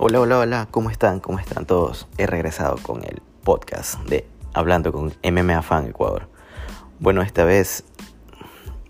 [0.00, 1.18] Hola, hola, hola, ¿cómo están?
[1.18, 2.06] ¿Cómo están todos?
[2.18, 6.28] He regresado con el podcast de Hablando con MMA Fan Ecuador.
[7.00, 7.82] Bueno, esta vez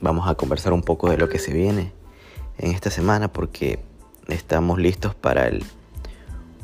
[0.03, 1.95] vamos a conversar un poco de lo que se viene
[2.59, 3.83] en esta semana porque
[4.27, 5.65] estamos listos para el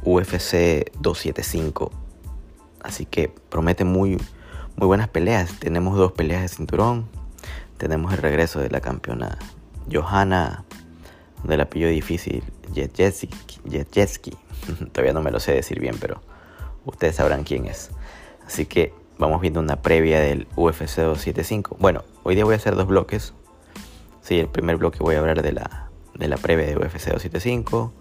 [0.02, 1.90] UFC 275.
[2.82, 4.18] Así que promete muy,
[4.76, 5.58] muy buenas peleas.
[5.58, 7.08] Tenemos dos peleas de cinturón.
[7.78, 9.38] Tenemos el regreso de la campeona
[9.90, 10.66] Johanna
[11.44, 12.42] del apellido difícil
[12.74, 14.36] Jetjetski.
[14.92, 16.22] Todavía no me lo sé decir bien, pero
[16.84, 17.90] ustedes sabrán quién es.
[18.46, 21.76] Así que vamos viendo una previa del UFC 275.
[21.78, 23.34] Bueno, hoy día voy a hacer dos bloques.
[24.22, 27.92] Sí, el primer bloque voy a hablar de la, de la previa de UFC 275,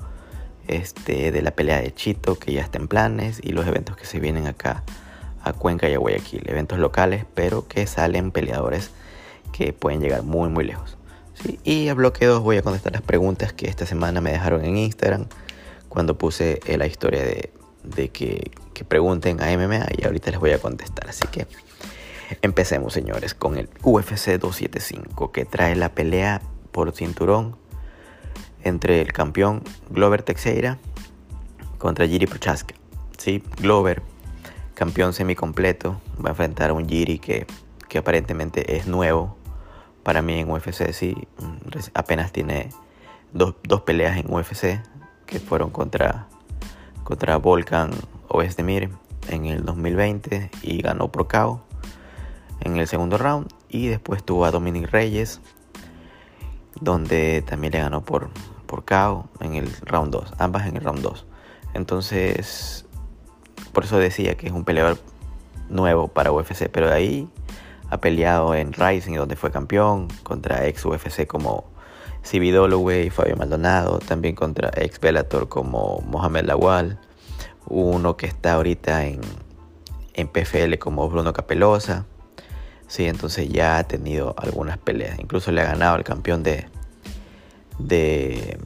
[0.67, 4.05] este, de la pelea de Chito que ya está en planes y los eventos que
[4.05, 4.83] se vienen acá
[5.43, 6.49] a Cuenca y a Guayaquil.
[6.49, 8.91] Eventos locales, pero que salen peleadores
[9.51, 10.97] que pueden llegar muy, muy lejos.
[11.63, 14.77] Y a bloque 2 voy a contestar las preguntas que esta semana me dejaron en
[14.77, 15.25] Instagram
[15.89, 20.51] cuando puse eh, la historia de, que, que, pregunten a MMA y ahorita les voy
[20.51, 21.09] a contestar.
[21.09, 21.47] Así que
[22.41, 27.55] empecemos señores con el UFC 275 que trae la pelea por cinturón
[28.63, 30.79] entre el campeón Glover Teixeira
[31.77, 32.73] contra Jiri Prochaska.
[33.17, 33.43] ¿sí?
[33.61, 34.01] Glover,
[34.73, 37.45] campeón semicompleto, va a enfrentar a un Jiri que,
[37.89, 39.37] que aparentemente es nuevo
[40.03, 41.27] para mí en UFC sí,
[41.93, 42.69] apenas tiene
[43.31, 44.81] dos, peleas en UFC
[45.25, 46.27] que fueron contra,
[47.03, 47.91] contra Volkan
[48.27, 48.89] Oezdemir
[49.29, 51.63] en el 2020 y ganó por KO
[52.59, 55.41] en el segundo round y después tuvo a Dominic Reyes
[56.79, 58.29] donde también le ganó por,
[58.65, 61.25] por KO en el round 2, ambas en el round 2.
[61.73, 62.85] Entonces,
[63.71, 64.97] por eso decía que es un peleador
[65.69, 67.29] nuevo para UFC, pero de ahí
[67.93, 71.65] ha peleado en Rising, donde fue campeón, contra ex UFC como
[72.23, 76.99] CB y Fabio Maldonado, también contra ex Bellator como Mohamed Lawal,
[77.67, 79.21] uno que está ahorita en,
[80.13, 82.05] en PFL como Bruno Capelosa.
[82.87, 85.19] Sí, entonces ya ha tenido algunas peleas.
[85.19, 86.65] Incluso le ha ganado al campeón de,
[87.77, 88.57] de,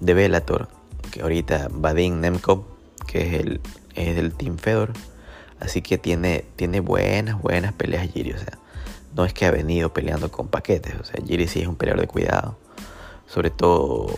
[0.00, 0.68] de Bellator,
[1.10, 2.64] que ahorita Vadim Nemkov,
[3.06, 3.60] que es el,
[3.94, 4.92] es del Team Fedor.
[5.60, 8.32] Así que tiene, tiene buenas, buenas peleas Giri.
[8.32, 8.58] O sea,
[9.14, 10.94] no es que ha venido peleando con paquetes.
[10.98, 12.56] O sea, Giri sí es un peleador de cuidado.
[13.26, 14.08] Sobre todo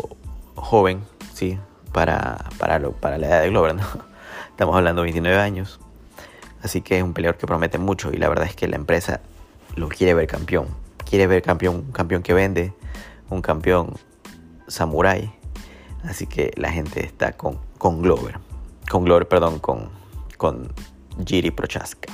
[0.55, 1.03] joven,
[1.35, 1.59] sí,
[1.93, 3.83] para, para, para la edad de Glover, ¿no?
[4.51, 5.81] Estamos hablando de 29 años.
[6.63, 9.21] Así que es un peleador que promete mucho y la verdad es que la empresa
[9.75, 10.69] lo quiere ver campeón.
[11.05, 12.73] Quiere ver campeón, un campeón que vende,
[13.31, 13.95] un campeón
[14.69, 15.33] samurai.
[16.05, 18.39] Así que la gente está con, con Glover.
[18.89, 19.91] Con Glover, perdón, con,
[20.37, 20.73] con
[21.25, 22.13] Jiri Prochaska.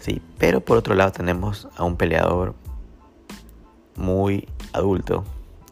[0.00, 2.54] Sí, pero por otro lado tenemos a un peleador
[3.94, 5.24] muy adulto,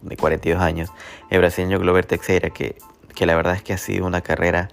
[0.03, 0.91] de 42 años,
[1.31, 2.77] el brasileño Glover Teixeira, que,
[3.15, 4.69] que la verdad es que ha sido una carrera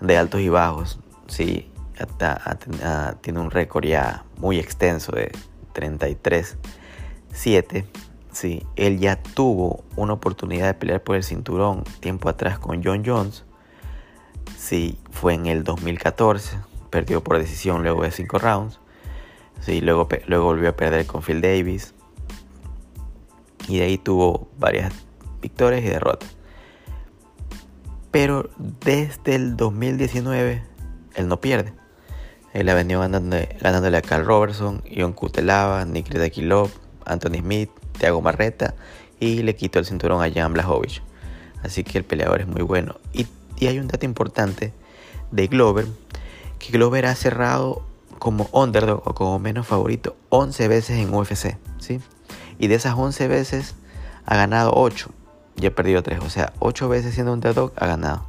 [0.00, 1.00] de altos y bajos.
[1.26, 1.70] Sí,
[3.20, 5.32] tiene un récord ya muy extenso de
[5.74, 7.84] 33-7.
[8.32, 13.02] Sí, él ya tuvo una oportunidad de pelear por el cinturón tiempo atrás con John
[13.04, 13.44] Jones
[14.56, 16.56] Sí, fue en el 2014.
[16.90, 18.80] Perdió por decisión luego de 5 rounds.
[19.60, 21.94] Sí, luego, luego volvió a perder con Phil Davis.
[23.68, 24.92] Y de ahí tuvo varias
[25.40, 26.36] victorias y derrotas.
[28.10, 30.62] Pero desde el 2019
[31.14, 31.72] él no pierde.
[32.52, 36.70] Él ha venido ganándole, a Carl Robertson, Ion Kutelava, Nikita Dakilov,
[37.06, 38.74] Anthony Smith, Thiago Marreta
[39.18, 41.00] y le quitó el cinturón a Jan Blachowicz.
[41.62, 42.96] Así que el peleador es muy bueno.
[43.12, 43.26] Y
[43.62, 44.72] y hay un dato importante
[45.30, 45.86] de Glover,
[46.58, 47.84] que Glover ha cerrado
[48.18, 52.00] como underdog o como menos favorito 11 veces en UFC, ¿sí?
[52.58, 53.76] Y de esas 11 veces
[54.26, 55.10] ha ganado 8
[55.60, 58.26] y ha perdido 3, o sea, 8 veces siendo underdog ha ganado.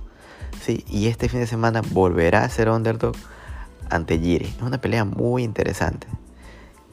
[0.61, 0.85] ¿sí?
[0.87, 3.15] Y este fin de semana volverá a ser underdog
[3.89, 4.45] ante Jiri.
[4.45, 6.05] Es una pelea muy interesante.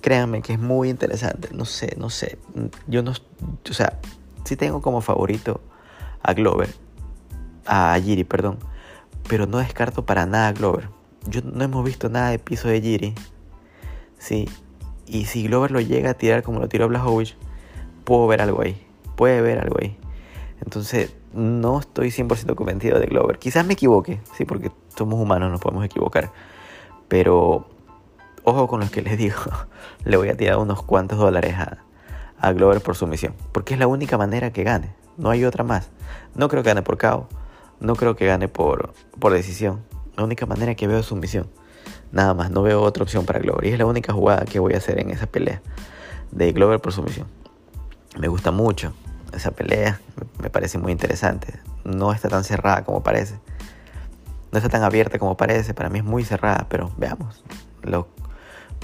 [0.00, 1.50] Créanme que es muy interesante.
[1.52, 2.38] No sé, no sé.
[2.86, 4.00] Yo no, o sea,
[4.44, 5.60] sí tengo como favorito
[6.22, 6.74] a Glover,
[7.70, 8.58] a Jiri, perdón.
[9.28, 10.88] Pero no descarto para nada Glover.
[11.28, 13.14] Yo no hemos visto nada de piso de Jiri.
[14.18, 14.48] Sí.
[15.06, 17.36] Y si Glover lo llega a tirar como lo tiró Blachowicz,
[18.04, 18.84] puedo ver algo ahí.
[19.16, 19.96] Puede ver algo ahí.
[20.62, 23.38] Entonces, no estoy 100% convencido de Glover.
[23.38, 26.32] Quizás me equivoque, sí, porque somos humanos, nos podemos equivocar.
[27.06, 27.68] Pero,
[28.42, 29.38] ojo con lo que les digo.
[30.04, 31.78] Le voy a tirar unos cuantos dólares a,
[32.40, 33.34] a Glover por su misión.
[33.52, 34.92] Porque es la única manera que gane.
[35.16, 35.90] No hay otra más.
[36.34, 37.28] No creo que gane por KO.
[37.80, 39.82] No creo que gane por, por decisión.
[40.16, 41.48] La única manera que veo es sumisión.
[42.12, 43.66] Nada más, no veo otra opción para Glover.
[43.66, 45.62] Y es la única jugada que voy a hacer en esa pelea
[46.30, 47.26] de Glover por sumisión.
[48.18, 48.92] Me gusta mucho
[49.32, 50.00] esa pelea,
[50.42, 51.60] me parece muy interesante.
[51.84, 53.38] no está tan cerrada como parece.
[54.52, 55.74] No está tan abierta como parece.
[55.74, 57.44] Para mí es muy cerrada, pero veamos.
[57.82, 58.08] Lo,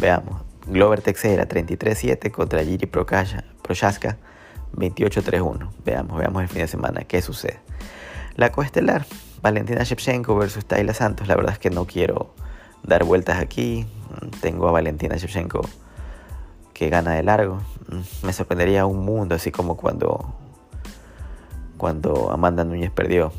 [0.01, 0.43] veamos.
[0.67, 4.17] Glover Texera 33-7 contra Giri Prochaska
[4.75, 5.69] 28-3-1.
[5.85, 7.59] Veamos, veamos el fin de semana qué sucede.
[8.37, 9.07] La coestelar,
[9.41, 11.27] Valentina Shevchenko versus Tayla Santos.
[11.27, 12.35] La verdad es que no quiero
[12.83, 13.87] dar vueltas aquí.
[14.43, 15.63] Tengo a Valentina Shevchenko
[16.75, 17.63] que gana de largo.
[18.23, 20.35] Me sorprendería un mundo, así como cuando,
[21.79, 23.33] cuando Amanda Núñez perdió.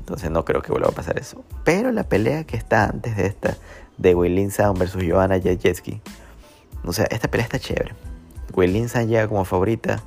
[0.00, 1.42] Entonces no creo que vuelva a pasar eso.
[1.64, 3.56] Pero la pelea que está antes de esta,
[3.96, 6.02] de Weilin Sound versus Joanna Jajewski.
[6.84, 7.94] O sea, esta pelea está chévere.
[8.52, 10.02] Weilin Sound llega como favorita.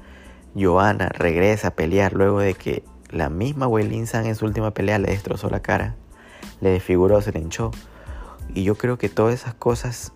[0.56, 5.00] Joanna regresa a pelear luego de que la misma Weilin Sound en su última pelea
[5.00, 5.96] le destrozó la cara.
[6.62, 7.72] Le desfiguró, se le hinchó.
[8.54, 10.14] Y yo creo que todas esas cosas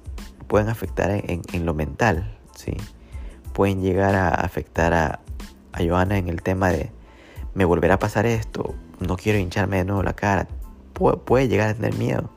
[0.48, 2.76] pueden afectar en, lo mental, ¿sí?
[3.54, 5.20] Pueden llegar a afectar a,
[5.74, 6.92] a Johanna en el tema de,
[7.54, 10.48] me volverá a pasar esto, no quiero hincharme de nuevo la cara.
[10.94, 12.30] puede llegar a tener miedo.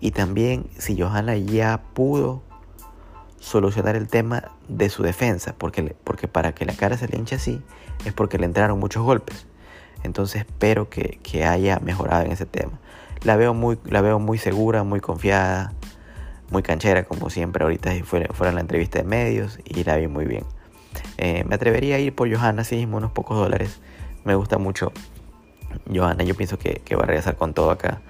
[0.00, 2.42] Y también si Johanna ya pudo
[3.38, 7.36] solucionar el tema de su defensa, porque, porque para que la cara se le hinche
[7.36, 7.62] así
[8.04, 9.46] es porque le entraron muchos golpes.
[10.06, 12.78] Entonces espero que, que haya mejorado en ese tema.
[13.22, 15.72] La veo muy, la veo muy segura, muy confiada,
[16.50, 20.44] muy canchera, como siempre ahorita fuera la entrevista de medios, y la vi muy bien.
[21.18, 23.80] Eh, me atrevería a ir por Johanna, sí mismo, unos pocos dólares.
[24.24, 24.92] Me gusta mucho
[25.92, 28.00] Johanna, yo pienso que, que, va a regresar con todo acá.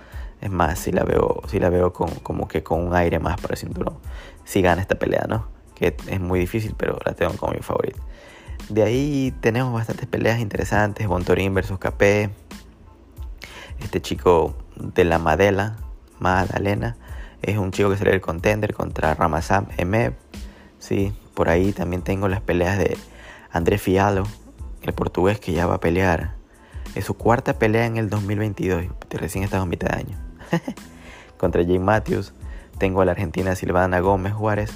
[0.40, 3.40] Es más, si la veo, si la veo con, como que con un aire más
[3.40, 3.96] para el cinturón.
[4.44, 5.48] Si gana esta pelea, ¿no?
[5.74, 7.98] Que es muy difícil, pero la tengo como mi favorita.
[8.68, 11.06] De ahí tenemos bastantes peleas interesantes.
[11.06, 12.30] Bontorín versus KP.
[13.80, 15.76] Este chico de la Madela,
[16.18, 16.96] Madalena,
[17.42, 20.14] es un chico que sale el contender contra Ramazan Emev.
[20.78, 22.96] Sí, por ahí también tengo las peleas de
[23.50, 24.24] André Fialo,
[24.82, 26.34] el portugués que ya va a pelear.
[26.94, 30.18] Es su cuarta pelea en el 2022, recién está en mitad de año.
[31.36, 32.32] contra Jim Matthews.
[32.78, 34.70] Tengo a la argentina Silvana Gómez Juárez,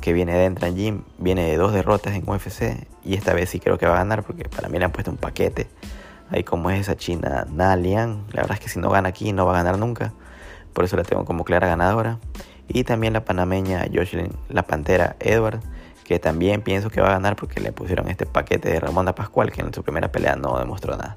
[0.00, 2.86] que viene de Entran Jim, viene de dos derrotas en UFC.
[3.04, 5.10] Y esta vez sí creo que va a ganar, porque para mí le han puesto
[5.10, 5.68] un paquete
[6.30, 9.46] Ahí como es esa china Nalian, la verdad es que si no gana aquí no
[9.46, 10.12] va a ganar nunca.
[10.74, 12.18] Por eso la tengo como clara ganadora.
[12.68, 15.60] Y también la panameña Jocelyn La Pantera Edward,
[16.04, 19.50] que también pienso que va a ganar porque le pusieron este paquete de Ramonda Pascual,
[19.50, 21.16] que en su primera pelea no demostró nada.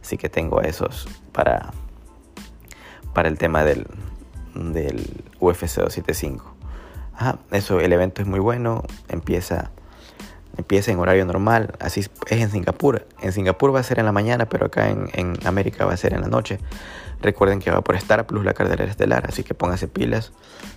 [0.00, 1.72] Así que tengo esos para,
[3.12, 3.86] para el tema del,
[4.54, 6.55] del UFC 275.
[7.16, 8.82] Ajá, eso, el evento es muy bueno.
[9.08, 9.70] Empieza
[10.56, 13.06] empieza en horario normal, así es en Singapur.
[13.20, 16.14] En Singapur va a ser en la mañana, pero acá en, América va a ser
[16.14, 16.58] en la noche.
[17.20, 20.32] Recuerden que va por Star Plus la cartelera estelar, así que pónganse pilas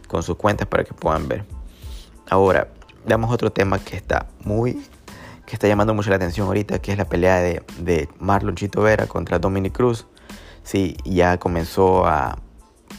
[0.07, 1.45] con sus cuentas para que puedan ver.
[2.29, 2.67] Ahora,
[3.05, 4.81] veamos otro tema que está muy
[5.45, 8.83] que está llamando mucho la atención ahorita, que es la pelea de, de Marlon Chito
[8.83, 10.05] Vera contra Dominic Cruz.
[10.61, 12.37] Sí, ya comenzó a,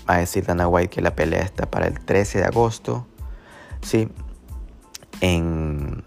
[0.09, 3.07] a decir Dana White que la pelea está para el 13 de agosto.
[3.83, 4.09] Sí,
[5.21, 6.05] en,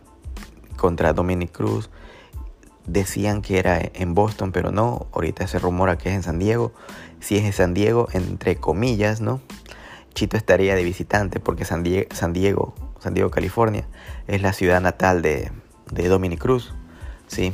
[0.76, 1.90] contra Dominic Cruz.
[2.86, 5.08] Decían que era en Boston, pero no.
[5.14, 6.74] Ahorita se rumora que es en San Diego.
[7.20, 9.40] Si es en San Diego, entre comillas, ¿no?
[10.14, 13.88] Chito estaría de visitante porque San Diego, San Diego, San Diego California,
[14.28, 15.52] es la ciudad natal de,
[15.92, 16.74] de Dominic Cruz.
[17.28, 17.54] ¿sí?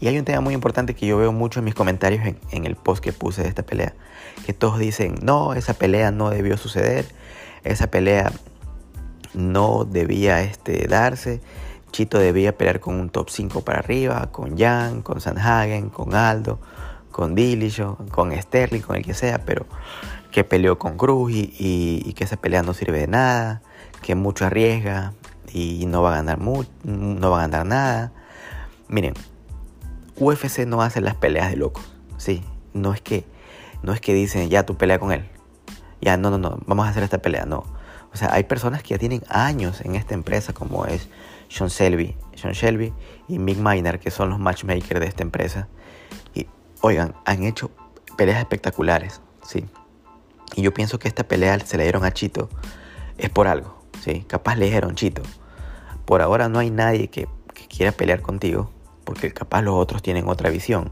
[0.00, 2.66] Y hay un tema muy importante que yo veo mucho en mis comentarios en, en,
[2.66, 3.94] el post que puse de esta pelea.
[4.44, 7.06] Que todos dicen, no, esa pelea no debió suceder.
[7.64, 8.32] Esa pelea
[9.36, 11.40] no debía este, darse.
[11.92, 16.58] Chito debía pelear con un top 5 para arriba, con Jan, con Sanhagen, con Aldo,
[17.12, 19.66] con Dillashaw, con Sterling, con el que sea, pero
[20.30, 23.62] que peleó con Cruz y, que esa pelea no sirve de nada,
[24.02, 25.12] que mucho arriesga
[25.52, 28.12] y no va a ganar no va a ganar nada.
[28.88, 29.14] Miren,
[30.16, 31.84] UFC no hace las peleas de locos,
[32.18, 32.42] sí,
[32.74, 33.24] no es que
[33.82, 35.24] no es que dicen ya tú pelea con él.
[36.00, 37.64] Ya no, no, no, vamos a hacer esta pelea, no.
[38.16, 41.06] O sea, hay personas que ya tienen años en esta empresa como es
[41.50, 42.94] Sean Shelby, Sean Shelby
[43.28, 45.68] y Mick Miner, que son los matchmakers de esta empresa.
[46.34, 46.46] Y
[46.80, 47.70] oigan, han hecho
[48.16, 49.66] peleas espectaculares, ¿sí?
[50.54, 52.48] Y yo pienso que esta pelea se le dieron a Chito
[53.18, 54.24] es por algo, ¿sí?
[54.26, 55.20] Capaz le dijeron, Chito,
[56.06, 57.28] por ahora no hay nadie que,
[57.68, 58.70] quiera pelear contigo,
[59.04, 60.90] porque capaz los otros tienen otra visión.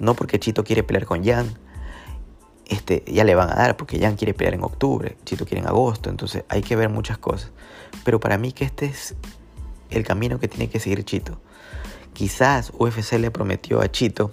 [0.00, 1.56] No porque Chito quiere pelear con Jan,
[2.70, 5.66] este, ya le van a dar, porque Jan quiere pelear en octubre, Chito quiere en
[5.66, 7.50] agosto, entonces hay que ver muchas cosas.
[8.04, 9.16] Pero para mí que este es
[9.90, 11.40] el camino que tiene que seguir Chito.
[12.12, 14.30] Quizás UFC le prometió a Chito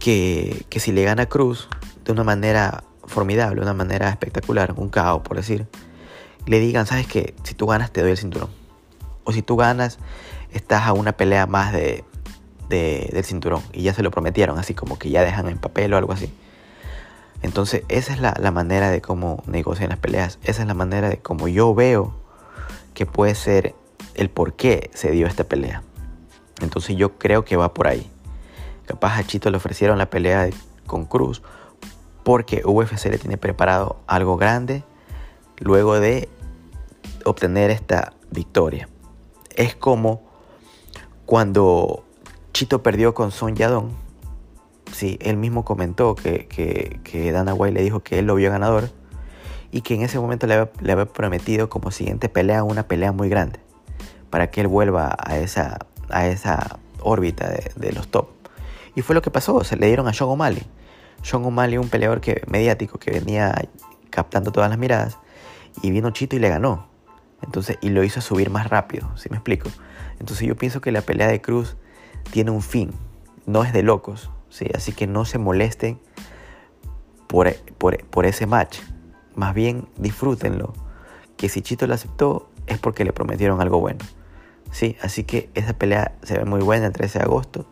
[0.00, 1.68] que, si le gana Cruz
[2.04, 5.68] de una manera formidable, de una manera espectacular, un caos por decir,
[6.46, 8.50] le digan, sabes que si tú ganas te doy el cinturón.
[9.22, 9.98] O si tú ganas,
[10.50, 12.04] estás a una pelea más de,
[12.68, 15.96] del cinturón y ya se lo prometieron, así como que ya dejan en papel o
[15.96, 16.32] algo así.
[17.42, 20.38] Entonces, esa es la, la manera de cómo negocian las peleas.
[20.42, 22.14] Esa es la manera de cómo yo veo
[22.94, 23.74] que puede ser
[24.14, 25.82] el por qué se dio esta pelea.
[26.60, 28.10] Entonces, yo creo que va por ahí.
[28.86, 30.48] Capaz a Chito le ofrecieron la pelea
[30.86, 31.42] con Cruz
[32.26, 34.82] porque UFC le tiene preparado algo grande
[35.58, 36.28] luego de
[37.24, 38.88] obtener esta victoria.
[39.54, 40.22] Es como
[41.24, 42.04] cuando
[42.52, 43.90] Chito perdió con Son Yadon.
[44.96, 48.88] Sí, él mismo comentó que, que, Dana White le dijo que él lo vio ganador
[49.70, 53.60] y que en ese momento le había, prometido como siguiente pelea una pelea muy grande
[54.30, 58.28] para que él vuelva a esa, a esa órbita de, los top.
[58.94, 60.62] Y fue lo que pasó, se le dieron a Sean O'Malley.
[61.20, 63.68] Sean O'Malley, un peleador que, mediático que venía
[64.08, 65.18] captando todas las miradas,
[65.82, 66.88] y vino Chito y le ganó.
[67.42, 69.68] Entonces, y lo hizo subir más rápido, ¿sí me explico?
[70.20, 71.76] Entonces yo pienso que la pelea de Cruz
[72.30, 72.92] tiene un fin,
[73.44, 74.66] no es de locos, ¿sí?
[74.74, 76.00] Así que no se molesten
[77.26, 78.78] por, por, ese match.
[79.34, 80.72] Más bien disfrútenlo.
[81.36, 84.04] Que si Chito lo aceptó es porque le prometieron algo bueno.
[84.70, 87.66] Sí, así que esa pelea se ve muy buena el 13 de agosto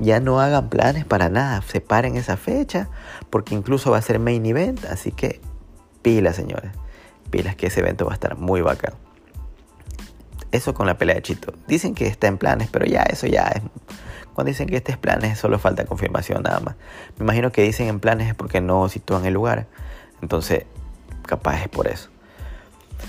[0.00, 2.88] ya no hagan planes para nada, separen esa fecha,
[3.28, 5.40] porque incluso va a ser main event, así que
[6.02, 6.72] pilas, señores,
[7.30, 8.94] pilas que ese evento va a estar muy bacán.
[10.52, 11.52] Eso con la pelea de Chito.
[11.68, 13.62] Dicen que está en planes, pero ya eso ya es...
[14.44, 16.76] Dicen que este es planes, solo falta confirmación nada más.
[17.18, 19.66] Me imagino que dicen en planes es porque no sitúan el lugar.
[20.22, 20.64] Entonces,
[21.26, 22.10] capaz es por eso.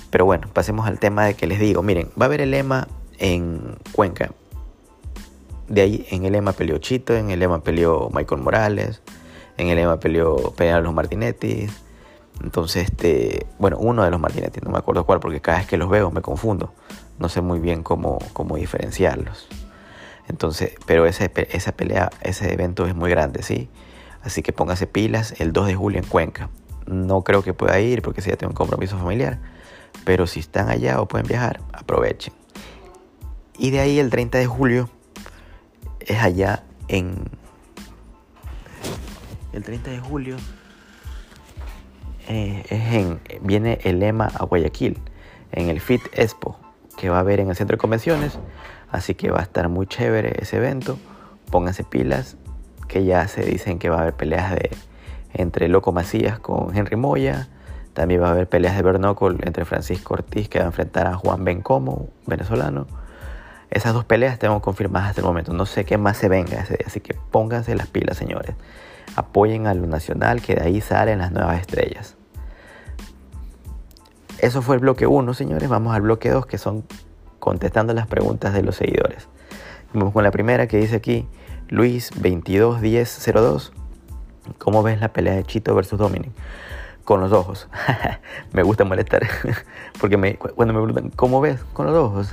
[0.10, 2.88] Pero bueno, pasemos al tema de que les digo, miren, va a haber el lema
[3.20, 4.32] en Cuenca
[5.72, 9.02] de ahí en el EMA peleó Chito, en el EMA peleó Michael Morales,
[9.58, 11.68] en el EMA peleó pelearon los Martinetti.
[12.44, 15.78] Entonces, este, bueno, uno de los Martinetti, no me acuerdo cuál, porque cada vez que
[15.78, 16.74] los veo me confundo.
[17.20, 19.48] No sé muy bien cómo, cómo diferenciarlos.
[20.28, 23.70] Entonces, pero ese, esa pelea, ese evento es muy grande, ¿sí?
[24.24, 26.50] Así que póngase pilas el 2 de julio en Cuenca.
[26.86, 29.40] No creo que pueda ir porque si ya tengo un compromiso familiar.
[30.06, 32.34] Pero si están allá o pueden viajar, aprovechen.
[33.58, 34.90] Y de ahí el 30 de julio
[36.00, 37.16] es allá en
[39.54, 40.38] el 30 de julio.
[42.28, 44.98] Eh, es en, viene el lema a Guayaquil,
[45.52, 46.58] en el FIT Expo,
[46.98, 48.40] que va a haber en el centro de convenciones.
[48.92, 50.98] Así que va a estar muy chévere ese evento.
[51.50, 52.38] Pónganse pilas,
[52.88, 54.72] que ya se dicen que va a haber peleas de
[55.34, 57.48] entre Loco Macías con Henry Moya.
[57.94, 61.16] También va a haber peleas de Bernocol entre Francisco Ortiz, que va a enfrentar a
[61.16, 62.88] Juan Bencomo, venezolano.
[63.70, 65.54] Esas dos peleas tengo confirmadas hasta el momento.
[65.54, 66.86] No sé qué más se venga ese día.
[66.88, 68.56] Así que pónganse las pilas, señores.
[69.16, 72.18] Apoyen a lo nacional, que de ahí salen las nuevas estrellas.
[74.40, 75.70] Eso fue el bloque 1, señores.
[75.70, 76.84] Vamos al bloque 2, que son
[77.42, 79.28] contestando las preguntas de los seguidores.
[79.94, 81.28] Vamos con la primera que dice aquí,
[81.68, 83.74] Luis 221002.
[84.58, 86.32] ¿Cómo ves la pelea de Chito versus Dominic?
[87.04, 87.68] Con los ojos.
[88.54, 89.28] me gusta molestar.
[90.00, 91.60] Porque me, cuando me preguntan, ¿cómo ves?
[91.74, 92.30] Con los ojos.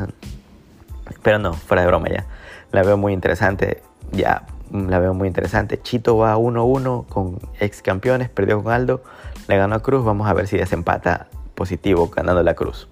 [1.23, 2.27] Pero no, fuera de broma ya.
[2.71, 3.83] La veo muy interesante.
[4.13, 5.81] Ya, la veo muy interesante.
[5.81, 9.03] Chito va 1-1 con ex campeones, perdió con Aldo,
[9.49, 10.05] le ganó a Cruz.
[10.05, 12.89] Vamos a ver si desempata positivo ganando la Cruz.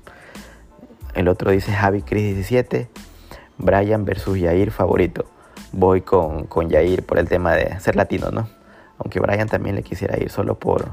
[1.16, 2.90] El otro dice Javi Cris 17,
[3.56, 5.24] Brian versus Yair favorito.
[5.72, 8.50] Voy con, con Yair por el tema de ser latino, ¿no?
[8.98, 10.90] Aunque Brian también le quisiera ir solo por,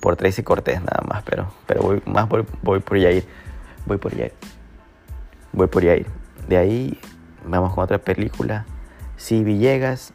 [0.00, 3.26] por Tracy Cortés nada más, pero, pero voy, más voy, voy por Yair.
[3.84, 4.32] Voy por Yair.
[5.52, 6.06] Voy por Yair.
[6.46, 6.96] De ahí
[7.44, 8.64] vamos con otra película.
[9.16, 10.12] Si Villegas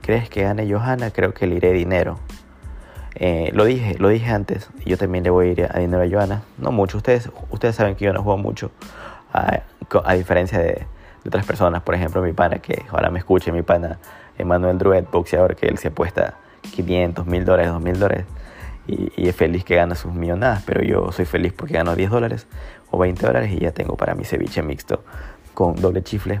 [0.00, 2.18] crees que gane Johanna, creo que le iré dinero.
[3.14, 6.08] Eh, lo dije, lo dije antes, yo también le voy a ir a dinero a
[6.08, 6.42] Johanna.
[6.58, 8.70] No mucho, ustedes, ustedes saben que yo no juego mucho,
[9.32, 10.86] a, diferencia de,
[11.26, 13.98] otras personas, por ejemplo mi pana, que ahora me escuche, mi pana
[14.38, 16.34] Emanuel Druet, boxeador, que él se apuesta
[16.74, 18.26] 500, mil dólares, 2 mil dólares
[18.86, 22.10] y, y, es feliz que gana sus millonadas, pero yo soy feliz porque gano 10
[22.10, 22.46] dólares
[22.90, 25.04] o 20 dólares y ya tengo para mi ceviche mixto
[25.54, 26.40] con doble chifle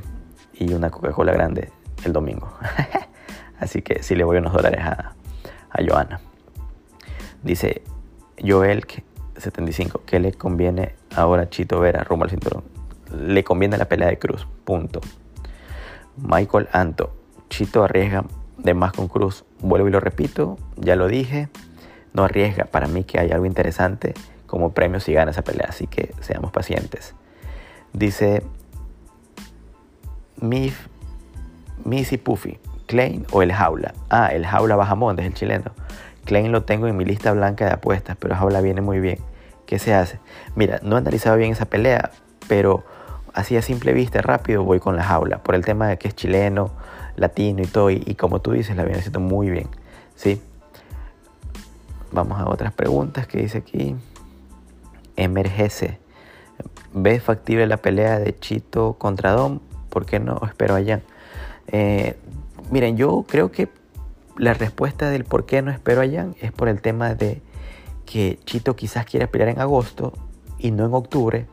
[0.54, 1.70] y una Coca-Cola grande
[2.04, 2.52] el domingo.
[3.60, 5.14] Así que sí le voy unos dólares a,
[5.70, 6.20] a Joana.
[7.42, 7.82] Dice
[8.40, 8.84] Joel
[9.36, 12.64] 75, ¿qué le conviene ahora a Chito Vera rumbo al cinturón?
[13.12, 15.00] Le conviene la pelea de Cruz, punto.
[16.16, 17.12] Michael Anto,
[17.48, 18.24] Chito arriesga
[18.58, 19.44] de más con Cruz.
[19.60, 21.48] Vuelvo y lo repito, ya lo dije,
[22.12, 22.64] no arriesga.
[22.66, 24.14] Para mí que hay algo interesante
[24.46, 25.66] como premio si gana esa pelea.
[25.68, 27.14] Así que seamos pacientes.
[27.92, 28.42] Dice
[30.40, 30.86] Mif,
[31.84, 33.94] Missy Puffy, Klein o el Jaula.
[34.10, 35.72] Ah, el Jaula Bajamón, es el chileno.
[36.24, 39.18] Klein lo tengo en mi lista blanca de apuestas, pero Jaula viene muy bien.
[39.66, 40.18] ¿Qué se hace?
[40.54, 42.10] Mira, no he analizado bien esa pelea,
[42.48, 42.84] pero
[43.32, 45.42] así a simple vista, rápido, voy con la jaula.
[45.42, 46.70] Por el tema de que es chileno,
[47.16, 47.90] latino y todo.
[47.90, 49.68] Y, como tú dices, la viene haciendo muy bien.
[50.14, 50.40] ¿sí?
[52.10, 53.96] Vamos a otras preguntas que dice aquí.
[55.16, 55.98] Emergece.
[56.94, 59.60] ¿Ves factible la pelea de Chito contra Dom?
[59.88, 61.00] ¿Por qué no espero allá?
[61.68, 62.16] Eh,
[62.70, 63.68] miren, yo creo que
[64.36, 67.42] la respuesta del por qué no espero allá es por el tema de
[68.06, 70.12] que Chito quizás quiera pelear en agosto
[70.58, 71.46] y no en octubre,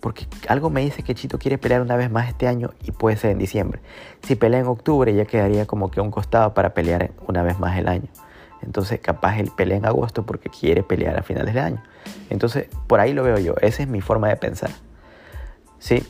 [0.00, 3.16] porque algo me dice que Chito quiere pelear una vez más este año y puede
[3.16, 3.80] ser en diciembre.
[4.22, 7.58] Si pelea en octubre ya quedaría como que a un costado para pelear una vez
[7.58, 8.08] más el año.
[8.62, 11.82] Entonces capaz él pelea en agosto porque quiere pelear a finales de año.
[12.30, 14.70] Entonces por ahí lo veo yo, esa es mi forma de pensar.
[15.78, 16.04] Sí,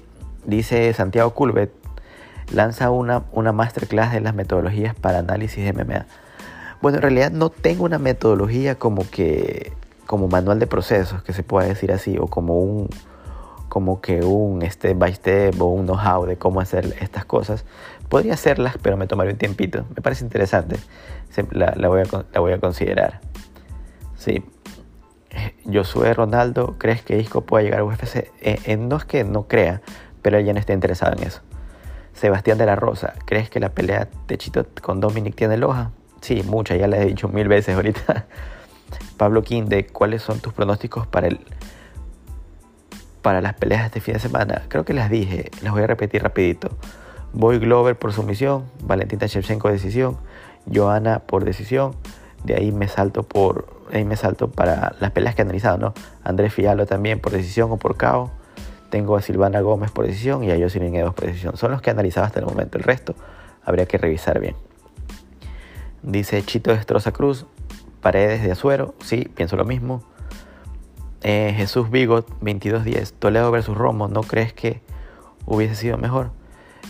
[0.44, 1.72] dice Santiago Culbet,
[2.50, 6.06] lanza una, una masterclass de las metodologías para análisis de MMA.
[6.80, 9.72] Bueno, en realidad no tengo una metodología como que
[10.06, 12.88] como manual de procesos, que se pueda decir así, o como un
[13.68, 17.64] como que un step by step o un know-how de cómo hacer estas cosas.
[18.10, 19.86] Podría hacerlas, pero me tomaría un tiempito.
[19.96, 20.76] Me parece interesante.
[21.52, 23.22] La, la, voy, a, la voy a considerar.
[24.14, 24.44] Sí.
[25.72, 28.30] Josué Ronaldo, ¿crees que Isco pueda llegar a UFC?
[28.42, 29.80] Eh, eh, no es que no crea,
[30.20, 31.40] pero él ya no está interesado en eso.
[32.14, 35.90] Sebastián de la Rosa, ¿crees que la pelea de Chito con Dominic tiene loja?
[36.20, 38.26] Sí, mucha, ya le he dicho mil veces ahorita.
[39.16, 41.40] Pablo Quinde, ¿cuáles son tus pronósticos para el
[43.22, 44.62] para las peleas de este fin de semana?
[44.68, 46.70] Creo que las dije, las voy a repetir rapidito.
[47.32, 50.18] Boy Glover por sumisión, Valentina Shevchenko decisión,
[50.72, 51.94] Joana por decisión,
[52.44, 55.94] de ahí me salto por ahí me salto para las peleas que he analizado, ¿no?
[56.24, 58.30] Andrés Fialo también por decisión o por KO.
[58.92, 61.56] Tengo a Silvana Gómez por decisión y a Jocelyn Edos por decisión.
[61.56, 62.76] Son los que he analizado hasta el momento.
[62.76, 63.14] El resto
[63.64, 64.54] habría que revisar bien.
[66.02, 67.46] Dice Chito Destroza Cruz,
[68.02, 68.94] Paredes de Azuero.
[69.02, 70.02] Sí, pienso lo mismo.
[71.22, 73.14] Eh, Jesús Vigot, 2210.
[73.14, 74.08] Toledo versus Romo.
[74.08, 74.82] ¿No crees que
[75.46, 76.30] hubiese sido mejor?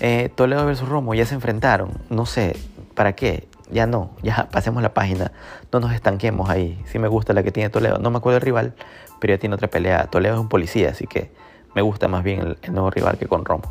[0.01, 2.01] Eh, Toledo versus Romo ya se enfrentaron.
[2.11, 2.57] No sé,
[2.97, 3.47] ¿para qué?
[3.71, 5.31] Ya no, ya pasemos la página.
[5.71, 6.83] No nos estanquemos ahí.
[6.87, 7.99] Sí me gusta la que tiene Toledo.
[8.01, 8.75] No me acuerdo el rival,
[9.21, 10.07] pero ya tiene otra pelea.
[10.07, 11.31] Toledo es un policía, así que
[11.75, 13.65] me gusta más bien el, nuevo rival que con Romo.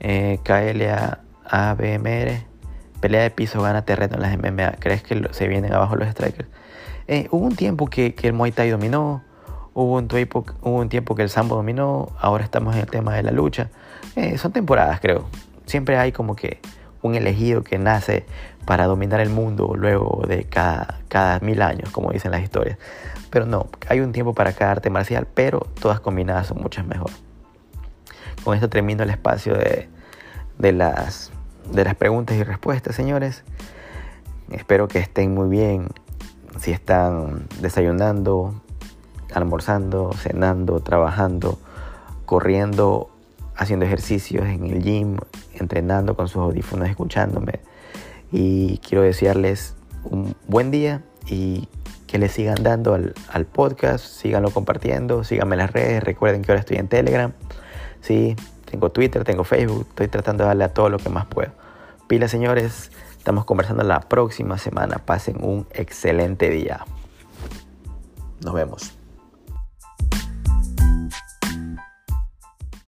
[0.00, 2.46] Eh, KLA ABMR.
[3.00, 4.76] Pelea de piso gana terreno en las MMA.
[4.78, 6.48] ¿Crees que se vienen abajo los strikers?
[7.08, 9.22] Eh, hubo un tiempo que, el Muay Thai dominó.
[9.74, 12.10] Hubo un, tiempo, hubo un tiempo que el Sambo dominó.
[12.18, 13.70] Ahora estamos en el tema de la lucha.
[14.16, 15.26] Eh, son temporadas, creo.
[15.66, 16.60] Siempre hay como que
[17.02, 18.24] un elegido que nace
[18.64, 22.78] para dominar el mundo luego de cada, cada mil años, como dicen las historias.
[23.30, 27.10] Pero no, hay un tiempo para cada arte marcial, pero todas combinadas son muchas mejor.
[28.44, 31.32] Con esto termino el espacio de, las,
[31.72, 33.44] de las preguntas y respuestas, señores.
[34.50, 35.88] Espero que estén muy bien.
[36.58, 38.60] Si están desayunando,
[39.32, 41.58] almorzando, cenando, trabajando,
[42.26, 43.10] corriendo,
[43.56, 45.16] haciendo ejercicios en el gym,
[45.54, 47.60] entrenando con sus audífonos, escuchándome.
[48.32, 51.68] Y quiero desearles un buen día y
[52.06, 56.60] que le sigan dando al, podcast, síganlo compartiendo, síganme en las redes, recuerden que ahora
[56.60, 57.32] estoy en Telegram,
[58.02, 58.36] sí,
[58.70, 61.52] tengo Twitter, tengo Facebook, estoy tratando de darle a todo lo que más puedo.
[62.08, 66.84] Pila señores, estamos conversando la próxima semana, pasen un excelente día.
[68.44, 69.01] Nos vemos.